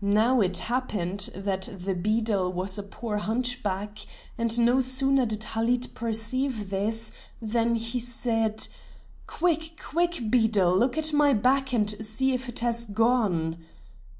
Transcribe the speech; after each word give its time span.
Now 0.00 0.40
it 0.40 0.56
happened 0.58 1.30
that 1.36 1.68
the 1.72 1.94
beadle 1.94 2.52
was 2.52 2.78
a 2.78 2.82
poor 2.82 3.18
hunchback, 3.18 4.00
and 4.36 4.58
no 4.58 4.80
sooner 4.80 5.24
did 5.24 5.44
Halid 5.44 5.94
perceive 5.94 6.70
this 6.70 7.12
than 7.40 7.76
he 7.76 8.00
said: 8.00 8.66
"Quick! 9.28 9.80
Quick! 9.80 10.20
Beadle, 10.30 10.76
look 10.76 10.98
at 10.98 11.12
my 11.12 11.32
back 11.32 11.72
and 11.72 11.88
see 12.04 12.32
if 12.34 12.48
it 12.48 12.58
has 12.58 12.86
gone!" 12.86 13.58